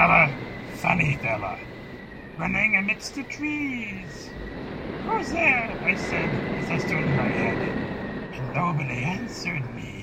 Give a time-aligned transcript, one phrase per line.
[0.00, 0.34] fella,
[0.76, 1.58] funny fella,
[2.38, 4.30] running amidst the trees.
[5.04, 5.78] Who's there?
[5.84, 7.58] I said as I stood in my head,
[8.32, 9.99] and nobody answered me.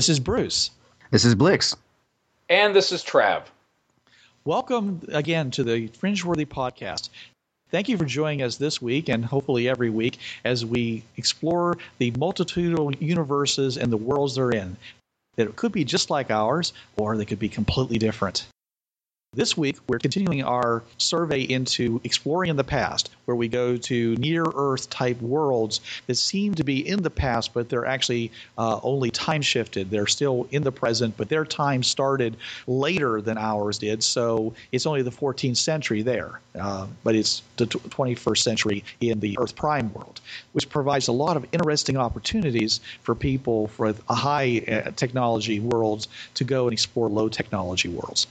[0.00, 0.70] This is Bruce.
[1.10, 1.76] This is Blix.
[2.48, 3.42] And this is Trav.
[4.46, 7.10] Welcome again to the Fringeworthy podcast.
[7.70, 12.12] Thank you for joining us this week and hopefully every week as we explore the
[12.12, 14.78] multitudinal universes and the worlds they're in.
[15.36, 18.46] That could be just like ours or they could be completely different.
[19.32, 24.16] This week, we're continuing our survey into exploring in the past, where we go to
[24.16, 28.80] near Earth type worlds that seem to be in the past, but they're actually uh,
[28.82, 29.88] only time shifted.
[29.88, 34.02] They're still in the present, but their time started later than ours did.
[34.02, 39.20] So it's only the 14th century there, uh, but it's the tw- 21st century in
[39.20, 40.20] the Earth Prime world,
[40.54, 46.42] which provides a lot of interesting opportunities for people for high uh, technology worlds to
[46.42, 48.26] go and explore low technology worlds.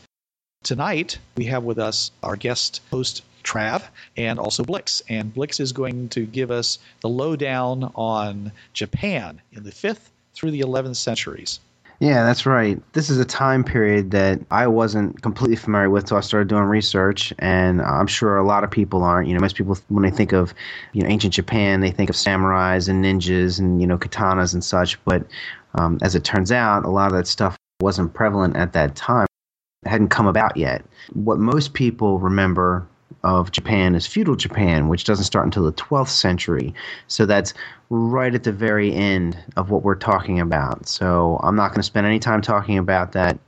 [0.64, 3.82] Tonight, we have with us our guest host, Trav,
[4.18, 5.02] and also Blix.
[5.08, 10.52] And Blix is going to give us the lowdown on Japan in the 5th through
[10.52, 11.62] the 11th centuries.
[12.02, 12.82] Yeah, that's right.
[12.92, 16.64] This is a time period that I wasn't completely familiar with until I started doing
[16.64, 19.28] research, and I'm sure a lot of people aren't.
[19.28, 20.54] You know, most people when they think of
[20.94, 24.64] you know ancient Japan, they think of samurais and ninjas and you know katanas and
[24.64, 25.04] such.
[25.04, 25.26] But
[25.76, 29.29] um, as it turns out, a lot of that stuff wasn't prevalent at that time.
[29.86, 30.84] Hadn't come about yet.
[31.14, 32.86] What most people remember
[33.24, 36.74] of Japan is feudal Japan, which doesn't start until the 12th century.
[37.08, 37.54] So that's
[37.90, 40.88] right at the very end of what we're talking about.
[40.88, 43.40] So I'm not going to spend any time talking about that.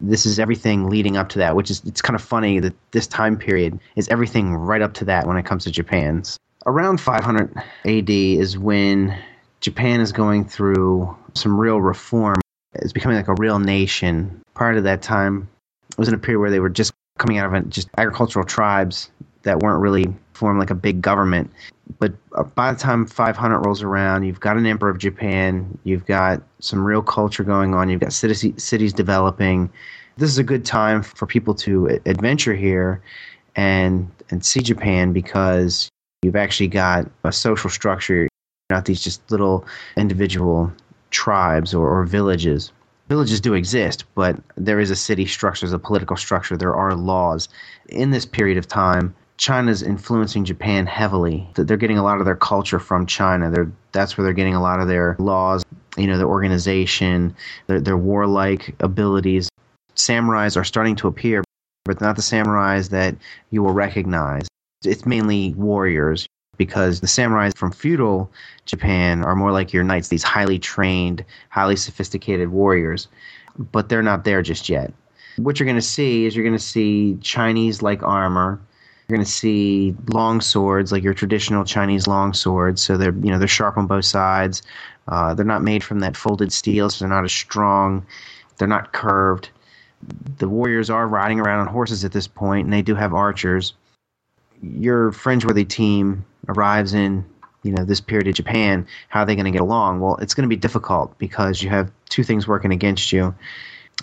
[0.00, 3.06] This is everything leading up to that, which is it's kind of funny that this
[3.06, 6.38] time period is everything right up to that when it comes to Japan's.
[6.66, 9.18] Around 500 AD is when
[9.60, 12.40] Japan is going through some real reform.
[12.74, 14.42] It's becoming like a real nation.
[14.54, 15.48] Prior to that time,
[15.98, 19.10] it was in a period where they were just coming out of just agricultural tribes
[19.42, 21.50] that weren't really formed like a big government.
[21.98, 26.06] But uh, by the time 500 rolls around, you've got an emperor of Japan, you've
[26.06, 29.70] got some real culture going on, you've got cities, cities developing.
[30.18, 33.02] This is a good time for people to adventure here
[33.56, 35.88] and and see Japan because
[36.22, 38.28] you've actually got a social structure,
[38.70, 39.66] not these just little
[39.96, 40.72] individual
[41.10, 42.70] tribes or, or villages
[43.08, 46.94] villages do exist, but there is a city structure, there's a political structure, there are
[46.94, 47.48] laws.
[47.88, 51.48] In this period of time, China's influencing Japan heavily.
[51.54, 53.50] They're getting a lot of their culture from China.
[53.50, 55.64] They're, that's where they're getting a lot of their laws,
[55.96, 57.34] you know, their organization,
[57.68, 59.48] their, their warlike abilities.
[59.94, 61.44] Samurais are starting to appear,
[61.84, 63.16] but not the samurais that
[63.50, 64.48] you will recognize.
[64.84, 66.26] It's mainly warriors
[66.58, 68.30] because the samurais from feudal
[68.66, 73.08] Japan are more like your knights, these highly trained, highly sophisticated warriors,
[73.72, 74.92] but they're not there just yet.
[75.36, 78.60] What you're going to see is you're going to see Chinese like armor.
[79.08, 82.82] You're going to see long swords, like your traditional Chinese long swords.
[82.82, 84.62] So they're you know they're sharp on both sides.
[85.06, 88.04] Uh, they're not made from that folded steel, so they're not as strong.
[88.58, 89.48] They're not curved.
[90.38, 93.72] The warriors are riding around on horses at this point, and they do have archers.
[94.60, 97.24] Your fringeworthy team arrives in
[97.62, 100.00] you know this period of Japan, how are they going to get along?
[100.00, 103.34] Well, it's going to be difficult because you have two things working against you.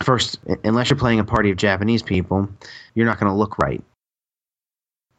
[0.02, 2.48] First, unless you're playing a party of Japanese people,
[2.94, 3.82] you're not going to look right.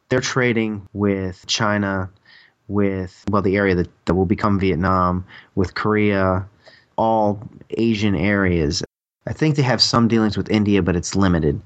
[0.08, 2.10] They're trading with China,
[2.68, 6.48] with well the area that, that will become Vietnam, with Korea,
[6.96, 8.82] all Asian areas.
[9.26, 11.60] I think they have some dealings with India, but it's limited.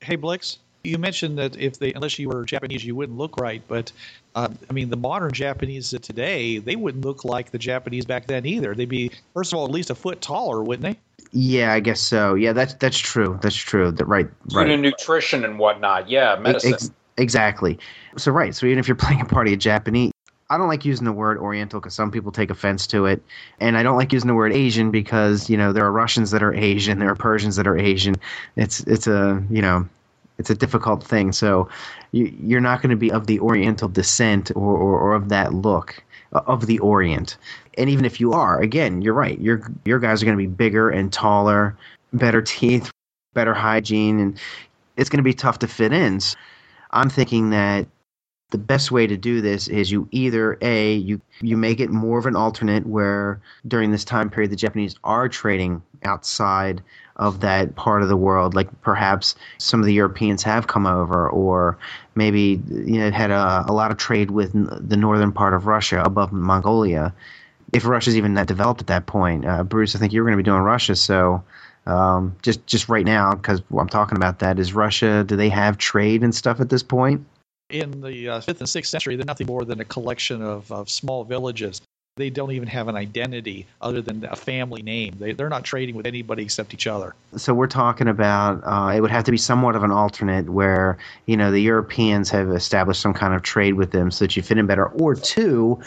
[0.00, 3.62] Hey, Blix, you mentioned that if they, unless you were Japanese, you wouldn't look right.
[3.66, 3.92] But
[4.34, 8.26] uh, I mean, the modern Japanese of today, they wouldn't look like the Japanese back
[8.26, 8.74] then either.
[8.74, 10.98] They'd be, first of all, at least a foot taller, wouldn't they?
[11.32, 12.34] Yeah, I guess so.
[12.34, 13.38] Yeah, that's that's true.
[13.42, 13.90] That's true.
[13.90, 14.66] That right, Due right.
[14.66, 16.08] to nutrition and whatnot.
[16.08, 16.74] Yeah, medicine.
[16.74, 17.78] Ex- exactly.
[18.16, 18.54] So right.
[18.54, 20.12] So even if you're playing a party of Japanese,
[20.48, 23.22] I don't like using the word Oriental because some people take offense to it,
[23.58, 26.42] and I don't like using the word Asian because you know there are Russians that
[26.42, 28.14] are Asian, there are Persians that are Asian.
[28.54, 29.88] It's it's a you know
[30.38, 31.32] It's a difficult thing.
[31.32, 31.68] So
[32.12, 35.54] you, you're not going to be of the Oriental descent or, or, or of that
[35.54, 36.02] look
[36.32, 37.36] uh, of the Orient.
[37.78, 39.38] And even if you are, again, you're right.
[39.40, 41.76] Your your guys are going to be bigger and taller,
[42.12, 42.90] better teeth,
[43.34, 44.40] better hygiene, and
[44.96, 46.20] it's going to be tough to fit in.
[46.20, 46.36] So
[46.90, 47.86] I'm thinking that
[48.50, 52.18] the best way to do this is you either a you you make it more
[52.18, 56.80] of an alternate where during this time period the Japanese are trading outside
[57.16, 58.54] of that part of the world.
[58.54, 61.78] Like perhaps some of the Europeans have come over or
[62.14, 66.00] maybe you know had a, a lot of trade with the northern part of Russia
[66.02, 67.14] above Mongolia.
[67.72, 70.38] If Russia's even that developed at that point uh, Bruce I think you were going
[70.38, 71.42] to be doing Russia so
[71.84, 75.78] um, just just right now because I'm talking about that is Russia do they have
[75.78, 77.26] trade and stuff at this point
[77.68, 80.88] in the uh, fifth and sixth century, they're nothing more than a collection of, of
[80.88, 81.80] small villages.
[82.16, 85.16] They don't even have an identity other than a family name.
[85.18, 87.14] They, they're not trading with anybody except each other.
[87.36, 90.96] So we're talking about uh, it would have to be somewhat of an alternate where
[91.26, 94.42] you know the Europeans have established some kind of trade with them so that you
[94.42, 95.78] fit in better, or two,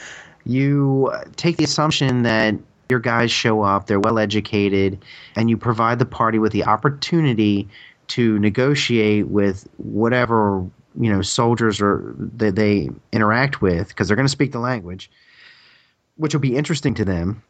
[0.45, 2.55] you take the assumption that
[2.89, 5.03] your guys show up, they're well educated,
[5.35, 7.67] and you provide the party with the opportunity
[8.09, 10.63] to negotiate with whatever
[10.99, 15.09] you know soldiers or that they interact with because they're going to speak the language,
[16.17, 17.41] which will be interesting to them.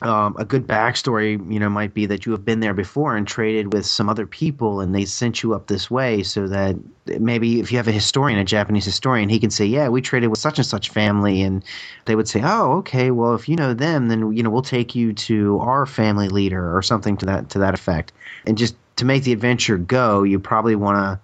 [0.00, 3.26] Um, a good backstory, you know, might be that you have been there before and
[3.26, 6.76] traded with some other people, and they sent you up this way, so that
[7.18, 10.30] maybe if you have a historian, a Japanese historian, he can say, "Yeah, we traded
[10.30, 11.64] with such and such family," and
[12.04, 14.94] they would say, "Oh, okay, well, if you know them, then you know we'll take
[14.94, 18.12] you to our family leader or something to that to that effect."
[18.46, 21.18] And just to make the adventure go, you probably want to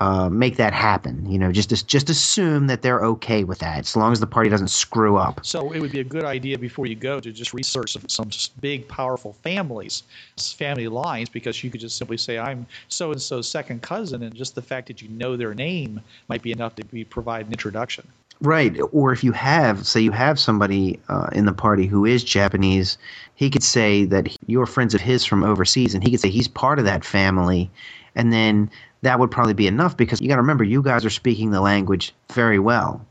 [0.00, 1.30] uh, make that happen.
[1.30, 4.50] You know, just just assume that they're okay with that, as long as the party
[4.50, 5.44] doesn't screw up.
[5.44, 8.30] So it would be a good idea before you go to just research some, some
[8.60, 10.02] big, powerful families,
[10.36, 14.34] family lines, because you could just simply say, "I'm so and so's second cousin," and
[14.34, 17.52] just the fact that you know their name might be enough to be provide an
[17.52, 18.06] introduction.
[18.40, 18.78] Right.
[18.92, 22.98] Or if you have, say, you have somebody uh, in the party who is Japanese,
[23.34, 26.48] he could say that you're friends of his from overseas, and he could say he's
[26.48, 27.70] part of that family.
[28.16, 28.70] And then
[29.02, 31.60] that would probably be enough because you got to remember you guys are speaking the
[31.60, 33.06] language very well.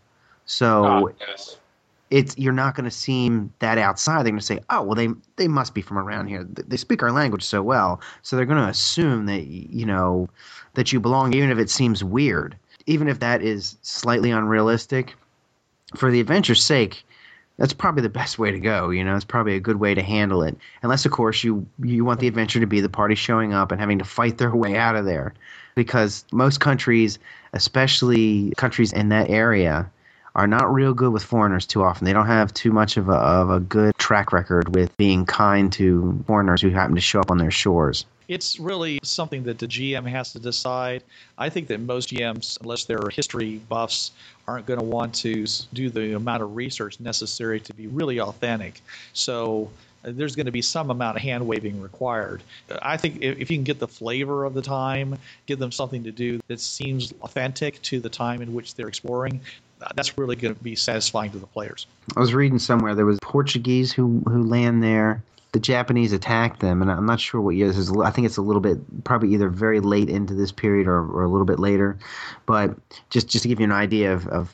[0.46, 1.58] So oh, yes.
[2.10, 4.26] it's you're not going to seem that outside.
[4.26, 5.08] They're going to say, "Oh, well, they
[5.38, 6.44] they must be from around here.
[6.44, 10.28] They speak our language so well." So they're going to assume that you know
[10.74, 15.16] that you belong, even if it seems weird, even if that is slightly unrealistic.
[15.96, 17.06] For the adventure's sake,
[17.58, 18.90] that's probably the best way to go.
[18.90, 20.58] You know, it's probably a good way to handle it.
[20.82, 23.80] Unless, of course, you you want the adventure to be the party showing up and
[23.80, 25.34] having to fight their way out of there
[25.76, 27.20] because most countries,
[27.54, 29.90] especially countries in that area,
[30.36, 32.06] are not real good with foreigners too often.
[32.06, 35.72] They don't have too much of a, of a good track record with being kind
[35.74, 38.06] to foreigners who happen to show up on their shores.
[38.28, 41.04] It's really something that the GM has to decide.
[41.38, 44.12] I think that most GMs, unless they're history buffs,
[44.48, 48.82] aren't going to want to do the amount of research necessary to be really authentic.
[49.14, 49.70] So
[50.06, 52.44] uh, there's going to be some amount of hand waving required.
[52.82, 56.12] I think if, you can get the flavor of the time, give them something to
[56.12, 59.42] do that seems authentic to the time in which they're exploring,
[59.82, 61.88] uh, that's really going to be satisfying to the players.
[62.16, 65.24] I was reading somewhere there was Portuguese who who land there.
[65.56, 67.92] The Japanese attacked them, and I'm not sure what year this is.
[67.98, 71.24] I think it's a little bit, probably either very late into this period or, or
[71.24, 71.98] a little bit later.
[72.46, 72.76] But
[73.10, 74.54] just just to give you an idea of, of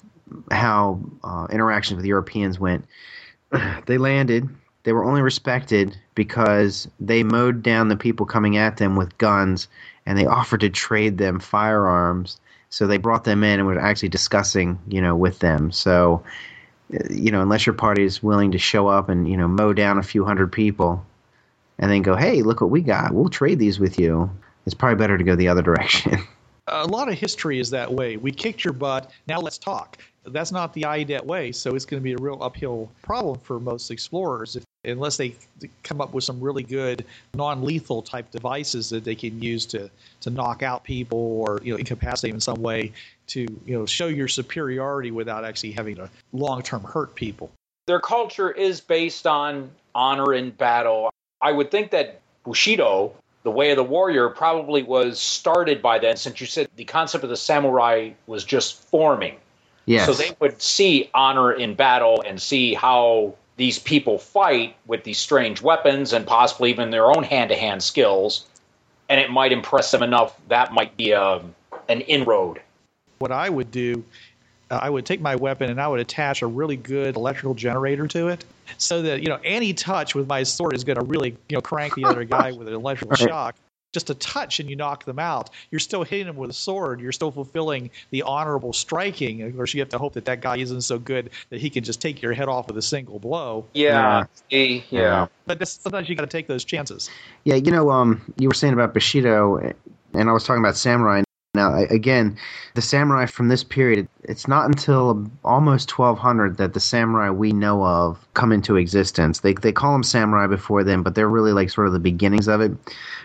[0.52, 2.86] how uh, interactions with Europeans went,
[3.88, 4.48] they landed
[4.84, 9.68] they were only respected because they mowed down the people coming at them with guns
[10.06, 12.40] and they offered to trade them firearms.
[12.70, 15.72] So they brought them in and were actually discussing, you know, with them.
[15.72, 16.24] So,
[17.10, 19.98] you know, unless your party is willing to show up and, you know, mow down
[19.98, 21.06] a few hundred people
[21.80, 23.14] and then go, hey, look what we got.
[23.14, 24.30] We'll trade these with you.
[24.66, 26.20] It's probably better to go the other direction.
[26.68, 28.18] a lot of history is that way.
[28.18, 29.12] We kicked your butt.
[29.28, 29.98] Now let's talk.
[30.26, 31.52] That's not the IDET way.
[31.52, 35.36] So it's going to be a real uphill problem for most explorers if unless they
[35.84, 39.90] come up with some really good non-lethal type devices that they can use to
[40.22, 42.92] to knock out people or you know incapacitate them in some way
[43.28, 47.52] to you know show your superiority without actually having to long-term hurt people.
[47.88, 51.12] Their culture is based on honor in battle.
[51.42, 56.18] I would think that Bushido, the way of the warrior, probably was started by then,
[56.18, 59.36] since you said the concept of the samurai was just forming.
[59.86, 60.06] Yes.
[60.06, 65.20] So they would see honor in battle and see how these people fight with these
[65.20, 68.46] strange weapons and possibly even their own hand to hand skills,
[69.10, 71.56] and it might impress them enough that might be a, um,
[71.90, 72.62] an inroad.
[73.20, 74.04] What I would do,
[74.70, 78.08] uh, I would take my weapon and I would attach a really good electrical generator
[78.08, 78.44] to it
[78.78, 81.62] so that, you know, any touch with my sword is going to really, you know,
[81.62, 83.30] crank the other guy with an electrical right.
[83.30, 83.56] shock.
[83.92, 85.50] Just a touch and you knock them out.
[85.70, 87.00] You're still hitting them with a sword.
[87.02, 89.42] You're still fulfilling the honorable striking.
[89.42, 91.84] Of course, you have to hope that that guy isn't so good that he can
[91.84, 93.66] just take your head off with a single blow.
[93.74, 94.82] Yeah, yeah.
[94.90, 95.28] yeah.
[95.46, 97.10] But sometimes you got to take those chances.
[97.44, 99.58] Yeah, you know, um, you were saying about Bushido,
[100.14, 101.24] and I was talking about samurai.
[101.54, 102.38] Now, again,
[102.76, 107.84] the samurai from this period, it's not until almost 1200 that the samurai we know
[107.84, 109.42] of come into existence.
[109.42, 112.48] They, they call them samurai before then, but they're really like sort of the beginnings
[112.48, 112.72] of it.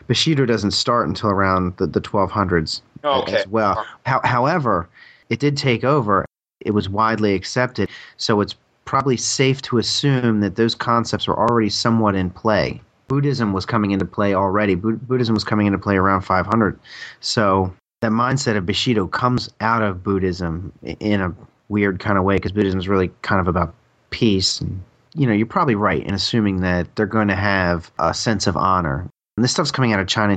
[0.09, 3.37] Bushido doesn't start until around the, the 1200s okay.
[3.37, 3.87] as well.
[4.06, 4.88] How, however,
[5.30, 6.25] it did take over.
[6.61, 8.56] It was widely accepted, so it's
[8.87, 12.80] probably safe to assume that those concepts were already somewhat in play.
[13.06, 14.75] Buddhism was coming into play already.
[14.75, 16.78] Buddhism was coming into play around 500.
[17.21, 17.73] So
[18.06, 21.34] that mindset of Bushido comes out of Buddhism in a
[21.68, 23.75] weird kind of way because Buddhism is really kind of about
[24.10, 24.60] peace.
[24.60, 24.80] And,
[25.14, 28.56] you know, you're probably right in assuming that they're going to have a sense of
[28.56, 29.10] honor.
[29.36, 30.36] And this stuff's coming out of China.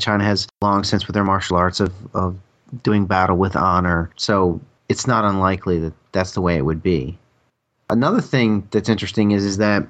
[0.00, 2.36] China has long since with their martial arts of, of
[2.82, 4.10] doing battle with honor.
[4.16, 7.16] So it's not unlikely that that's the way it would be.
[7.90, 9.86] Another thing that's interesting is, is that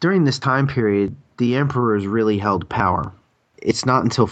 [0.00, 3.12] during this time period, the emperors really held power.
[3.62, 4.30] It's not until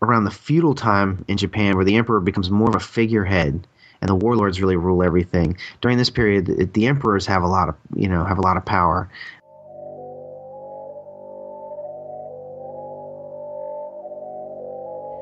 [0.00, 3.66] around the feudal time in Japan where the emperor becomes more of a figurehead
[4.02, 5.56] and the warlords really rule everything.
[5.80, 8.56] During this period, the, the emperors have a lot of you know have a lot
[8.56, 9.08] of power.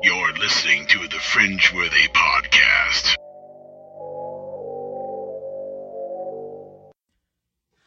[0.03, 3.15] You're listening to the Fringeworthy podcast.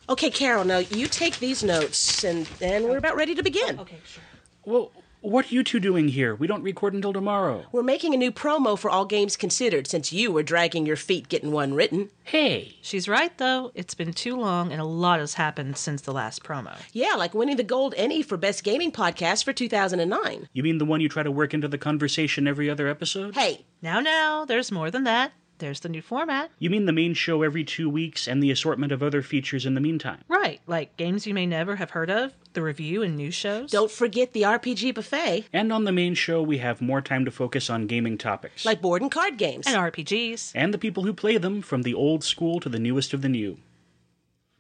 [0.09, 0.65] Okay, Carol.
[0.65, 3.81] Now you take these notes, and then we're about ready to begin.
[3.81, 4.23] Okay, sure.
[4.65, 4.93] Well,
[5.25, 6.35] what are you two doing here?
[6.35, 7.65] We don't record until tomorrow.
[7.73, 11.29] We're making a new promo for All Games Considered since you were dragging your feet
[11.29, 12.11] getting one written.
[12.25, 12.77] Hey.
[12.83, 13.73] She's right, though.
[13.75, 16.77] It's been too long and a lot has happened since the last promo.
[16.93, 20.49] Yeah, like winning the Gold Ennie for Best Gaming Podcast for 2009.
[20.53, 23.35] You mean the one you try to work into the conversation every other episode?
[23.35, 23.65] Hey.
[23.81, 25.33] Now, now, there's more than that.
[25.59, 26.51] There's the new format.
[26.59, 29.75] You mean the main show every two weeks and the assortment of other features in
[29.75, 30.21] the meantime?
[30.29, 33.71] Right, like games you may never have heard of, the review and news shows.
[33.71, 35.47] Don't forget the RPG buffet.
[35.53, 38.65] And on the main show, we have more time to focus on gaming topics.
[38.65, 39.67] Like board and card games.
[39.67, 40.53] And RPGs.
[40.55, 43.29] And the people who play them, from the old school to the newest of the
[43.29, 43.59] new.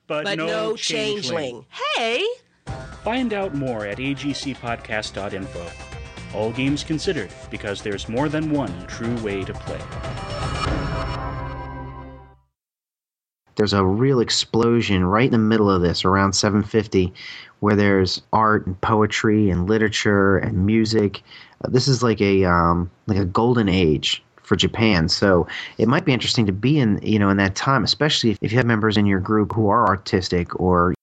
[0.06, 1.64] But, but no, no changeling.
[1.66, 1.66] changeling.
[1.96, 2.26] Hey!
[3.02, 5.66] Find out more at agcpodcast.info.
[6.34, 9.80] All games considered, because there's more than one true way to play.
[13.56, 17.12] There's a real explosion right in the middle of this around 750
[17.60, 21.22] where there's art and poetry and literature and music.
[21.64, 25.08] Uh, this is like a um, like a golden age for Japan.
[25.08, 25.46] So
[25.78, 28.58] it might be interesting to be in you know in that time especially if, you
[28.58, 30.94] have members in your group who are artistic or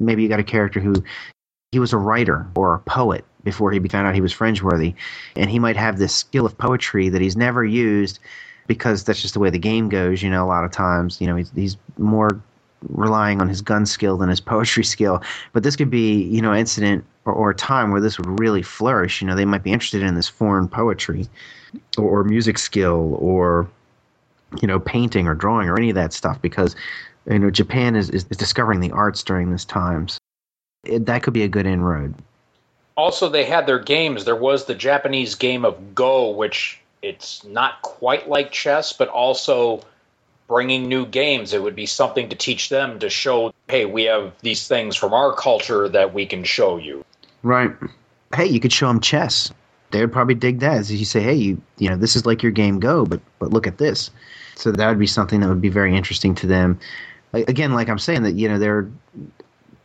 [0.00, 0.94] maybe you got a character who
[1.72, 4.94] he was a writer or a poet before he found out he was fringe worthy,
[5.36, 8.18] and he might have this skill of poetry that he's never used
[8.68, 10.22] because that's just the way the game goes.
[10.22, 12.40] You know, a lot of times, you know, he's, he's more
[12.88, 15.20] relying on his gun skill than his poetry skill.
[15.52, 18.62] But this could be, you know, incident or, or a time where this would really
[18.62, 19.20] flourish.
[19.20, 21.26] You know, they might be interested in this foreign poetry
[21.96, 23.68] or, or music skill or,
[24.62, 26.76] you know, painting or drawing or any of that stuff because,
[27.28, 30.06] you know, Japan is, is, is discovering the arts during this time.
[30.06, 30.18] So
[30.84, 32.14] it, that could be a good inroad.
[32.96, 34.24] Also, they had their games.
[34.24, 39.82] There was the Japanese game of Go, which it's not quite like chess, but also
[40.48, 41.52] bringing new games.
[41.52, 45.12] It would be something to teach them to show, hey, we have these things from
[45.12, 47.04] our culture that we can show you.
[47.42, 47.70] Right.
[48.34, 49.52] Hey, you could show them chess.
[49.90, 50.78] They would probably dig that.
[50.78, 53.50] As you say, hey, you you know, this is like your game Go, but but
[53.50, 54.10] look at this.
[54.54, 56.80] So that would be something that would be very interesting to them.
[57.32, 58.90] Again, like I'm saying, that you know they're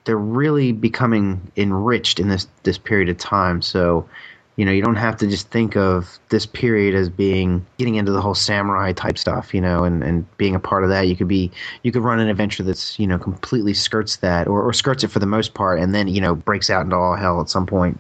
[0.05, 3.61] they're really becoming enriched in this this period of time.
[3.61, 4.09] So
[4.55, 8.11] you know you don't have to just think of this period as being getting into
[8.11, 11.07] the whole samurai type stuff you know and, and being a part of that.
[11.07, 11.51] You could be
[11.83, 15.09] you could run an adventure that's you know completely skirts that or, or skirts it
[15.09, 17.65] for the most part and then you know breaks out into all hell at some
[17.65, 17.99] point.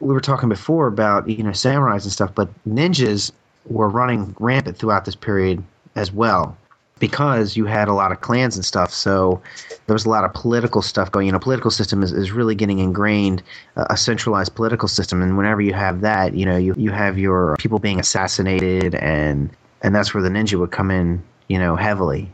[0.00, 3.30] We were talking before about you know samurais and stuff but ninjas
[3.66, 5.62] were running rampant throughout this period
[5.94, 6.56] as well
[7.00, 8.92] because you had a lot of clans and stuff.
[8.92, 9.42] So
[9.86, 11.26] there was a lot of political stuff going.
[11.26, 13.42] You know, political system is, is really getting ingrained,
[13.76, 15.20] uh, a centralized political system.
[15.22, 19.50] And whenever you have that, you know, you, you have your people being assassinated, and
[19.82, 22.32] and that's where the ninja would come in, you know, heavily.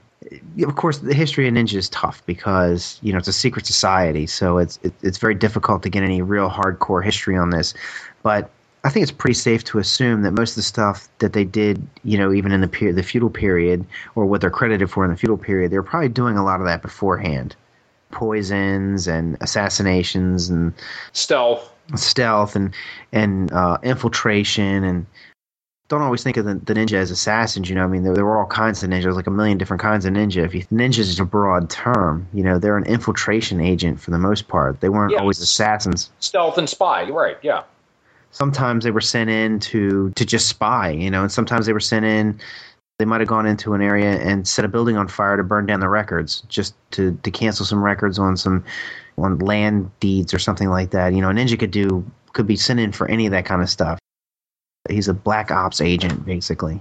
[0.63, 4.27] Of course, the history of ninja is tough because you know it's a secret society,
[4.27, 7.73] so it's it, it's very difficult to get any real hardcore history on this.
[8.23, 8.51] But
[8.87, 11.85] I think it's pretty safe to assume that most of the stuff that they did,
[12.05, 15.11] you know, even in the period, the feudal period, or what they're credited for in
[15.11, 17.57] the feudal period, they were probably doing a lot of that beforehand.
[18.13, 20.73] poisons and assassinations and
[21.13, 21.69] Stealth.
[21.97, 22.73] stealth and
[23.13, 25.07] and uh, infiltration and
[25.89, 27.69] don't always think of the, the ninja as assassins.
[27.69, 29.83] You know, I mean, there, there were all kinds of ninjas, like a million different
[29.83, 30.45] kinds of ninja.
[30.45, 34.19] If you, ninjas is a broad term, you know, they're an infiltration agent for the
[34.19, 34.81] most part.
[34.81, 35.21] They weren't Yes.
[35.21, 36.11] always assassins.
[36.21, 37.09] Stealth and spy.
[37.11, 37.37] Right.
[37.43, 37.63] Yeah.
[38.37, 41.81] Sometimes they were sent in to to just spy, you know, and sometimes they were
[41.81, 42.39] sent in.
[42.99, 45.65] They might have gone into an area and set a building on fire to burn
[45.65, 48.63] down the records, just to to cancel some records on some
[49.17, 51.15] on land deeds or something like that.
[51.15, 53.63] You know, a ninja could do could be sent in for any of that kind
[53.63, 53.99] of stuff.
[54.87, 56.79] He's a black ops agent, basically.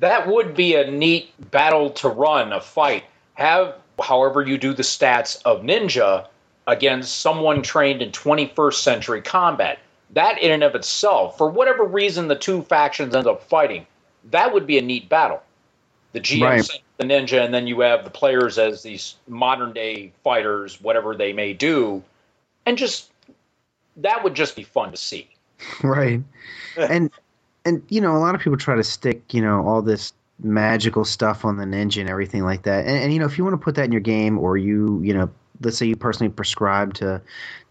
[0.00, 3.04] That would be a neat battle to run, a fight.
[3.32, 6.26] Have, however, you do the stats of Ninja
[6.66, 9.78] against someone trained in 21st century combat.
[10.10, 13.86] That, in and of itself, for whatever reason the two factions end up fighting,
[14.30, 15.42] that would be a neat battle.
[16.12, 16.82] The GM Right.
[16.98, 21.32] the ninja, and then you have the players as these modern day fighters, whatever they
[21.32, 22.02] may do,
[22.66, 23.10] and just
[23.96, 25.28] that would just be fun to see.
[25.82, 26.20] right
[26.76, 27.10] and
[27.64, 31.04] and you know a lot of people try to stick you know all this magical
[31.04, 33.54] stuff on the ninja and everything like that and, and you know if you want
[33.54, 36.92] to put that in your game or you you know let's say you personally prescribe
[36.92, 37.20] to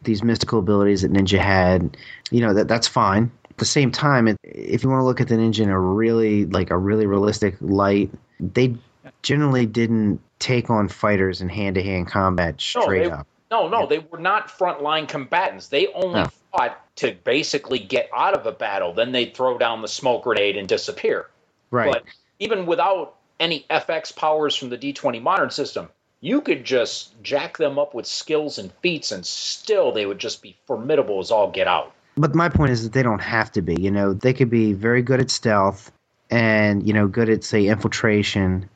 [0.03, 1.97] these mystical abilities that ninja had
[2.31, 5.19] you know that that's fine at the same time it, if you want to look
[5.19, 8.73] at the ninja in a really like a really realistic light they
[9.21, 14.17] generally didn't take on fighters in hand-to-hand combat straight they, up No, no, they were
[14.19, 15.67] not frontline combatants.
[15.67, 16.29] They only No.
[16.51, 18.93] fought to basically get out of a battle.
[18.93, 21.27] Then they'd throw down the smoke grenade and disappear.
[21.69, 22.03] right But
[22.43, 25.87] even without any FX powers from the D20 modern system,
[26.19, 30.41] you could just jack them up with skills and feats, and still they would just
[30.41, 31.93] be formidable as all get out.
[32.15, 33.75] But my point is that they don't have to be.
[33.79, 35.91] You know, they could be very good at stealth
[36.29, 38.69] and, you know, good at, say, infiltration,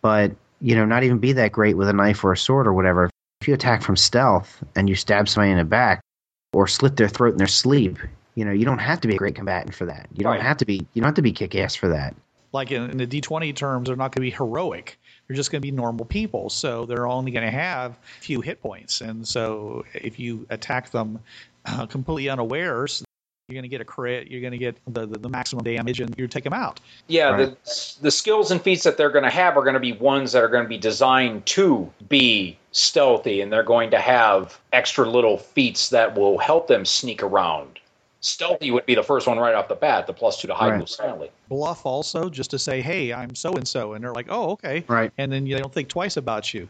[0.00, 2.72] but, you know, not even be that great with a knife or a sword or
[2.72, 3.10] whatever.
[3.40, 6.00] If you attack from stealth and you stab somebody in the back
[6.52, 7.98] or slit their throat in their sleep,
[8.34, 10.08] you know, you don't have to be a great combatant for that.
[10.14, 10.42] You don't Right.
[10.42, 12.14] have to be you don't have to be kick ass for that.
[12.52, 14.98] Like in, in the D20 terms, they're not going to be heroic.
[15.26, 16.48] They're just going to be normal people.
[16.50, 19.00] So they're only going to have a few hit points.
[19.00, 21.20] And so if you attack them
[21.66, 23.04] uh, completely unawares,
[23.48, 26.00] you're going to get a crit, you're going to get the, the, the maximum damage,
[26.00, 26.80] and you take them out.
[27.06, 27.64] Yeah, Right.
[27.64, 30.32] the the skills and feats that they're going to have are going to be ones
[30.32, 35.08] that are going to be designed to be stealthy, and they're going to have extra
[35.08, 37.80] little feats that will help them sneak around.
[38.20, 40.70] Stealthy would be the first one right off the bat, the plus two to hide
[40.70, 40.78] Right.
[40.78, 41.30] move silently.
[41.48, 43.92] Bluff also, just to say, hey, I'm so and so.
[43.92, 44.84] And they're like, oh, okay.
[44.88, 45.12] Right.
[45.18, 46.68] And then they don't think twice about you.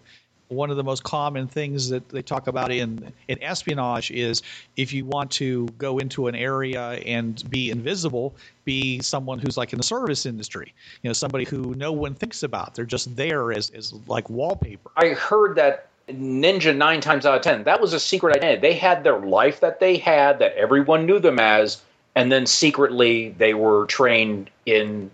[0.48, 4.42] One of the most common things that they talk about in, in espionage is
[4.76, 8.34] if you want to go into an area and be invisible,
[8.64, 10.72] be someone who's like in the service industry.
[11.02, 12.74] You know, somebody who no one thinks about.
[12.74, 14.90] They're just there as, as like wallpaper.
[14.96, 18.60] I heard that Ninja nine times out of ten, that was a secret identity.
[18.60, 21.80] They had their life that they had that everyone knew them as,
[22.14, 25.10] and then secretly they were trained in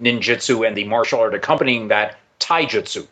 [0.00, 3.06] ninjutsu and the martial art accompanying that taijutsu.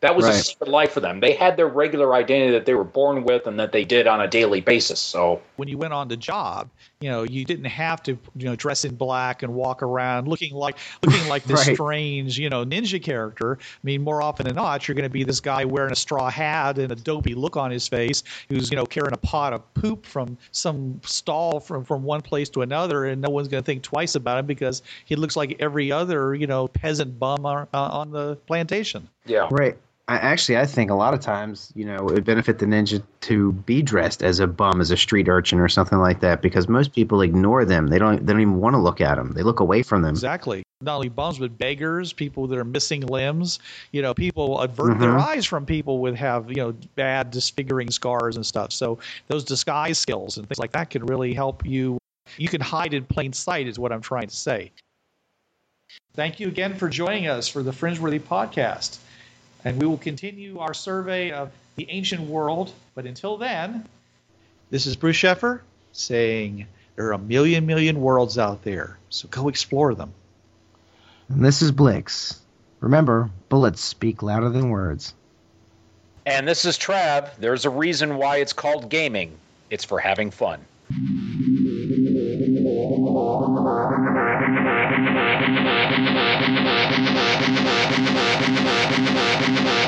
[0.00, 0.36] That was a Right.
[0.44, 1.18] secret life for them.
[1.18, 4.20] They had their regular identity that they were born with and that they did on
[4.20, 5.00] a daily basis.
[5.00, 6.68] So when you went on the job,
[7.00, 10.54] you know, you didn't have to, you know, dress in black and walk around looking
[10.54, 11.74] like looking like this Right.
[11.74, 13.58] strange, you know, ninja character.
[13.60, 16.30] I mean, more often than not, you're going to be this guy wearing a straw
[16.30, 19.74] hat and a dopey look on his face, who's you know carrying a pot of
[19.74, 23.66] poop from some stall from from one place to another, and no one's going to
[23.66, 27.66] think twice about him because he looks like every other, you know, peasant bum on,
[27.74, 29.08] uh, on the plantation.
[29.26, 29.48] yeah.
[29.50, 29.76] Right.
[30.08, 33.02] I, actually, I think a lot of times, you know, it would benefit the ninja
[33.20, 36.66] to be dressed as a bum, as a street urchin or something like that, because
[36.66, 37.88] most people ignore them.
[37.88, 38.24] They don't.
[38.24, 39.32] They don't even want to look at them.
[39.32, 40.10] They look away from them.
[40.12, 40.62] Exactly.
[40.80, 43.58] Not only bums, but beggars, people that are missing limbs.
[43.92, 45.20] You know, people avert their Mhm.
[45.20, 48.72] eyes from people with have you know bad disfiguring scars and stuff.
[48.72, 51.98] So those disguise skills and things like that can really help you.
[52.38, 54.72] You can hide in plain sight, is what I'm trying to say.
[56.14, 58.98] Thank you again for joining us for the Fringeworthy podcast,
[59.64, 62.72] and we will continue our survey of the ancient world.
[62.94, 63.86] But until then,
[64.70, 65.60] this is Bruce Sheffer
[65.92, 66.66] saying
[66.96, 70.12] there are a million million worlds out there, so go explore them.
[71.28, 72.40] And this is Blix.
[72.80, 75.14] Remember, bullets speak louder than words.
[76.24, 77.34] And this is Trav.
[77.36, 79.36] There's a reason why it's called gaming.
[79.70, 80.60] It's for having fun.
[87.48, 87.88] Thank
[89.40, 89.87] you.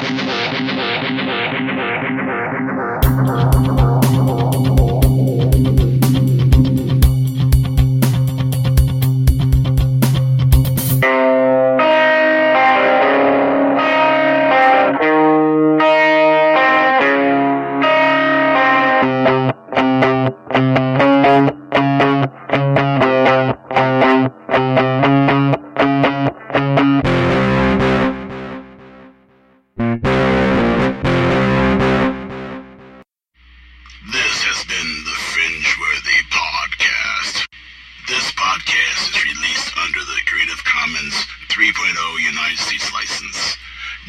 [42.10, 43.56] no United States license.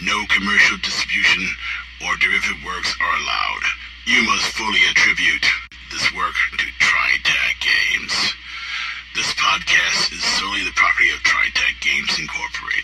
[0.01, 1.45] No commercial distribution
[2.01, 3.65] or derivative works are allowed.
[4.07, 5.45] You must fully attribute
[5.91, 8.33] this work to Tri Tac Games.
[9.13, 12.80] This podcast is solely the property of Tri Tac Games Incorporated.